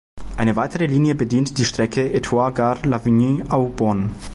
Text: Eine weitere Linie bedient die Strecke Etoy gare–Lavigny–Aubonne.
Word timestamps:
Eine 0.35 0.55
weitere 0.55 0.87
Linie 0.87 1.13
bedient 1.13 1.59
die 1.59 1.63
Strecke 1.63 2.11
Etoy 2.11 2.51
gare–Lavigny–Aubonne. 2.53 4.09